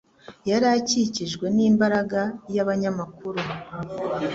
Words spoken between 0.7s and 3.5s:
akikijwe n'imbaga y'abanyamakuru.